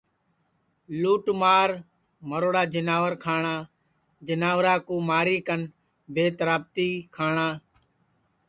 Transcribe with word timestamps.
لُوٹ 0.99 1.25
مار 1.41 1.69
مروڑا 2.29 2.63
جیناور 2.73 3.13
کھاٹؔا 3.23 3.55
جیناورا 4.27 4.75
کُو 4.87 4.95
ماری 5.09 5.37
کن 5.47 5.61
بے 6.13 6.25
ترابتی 6.37 6.89
کھاٹؔا 7.15 7.47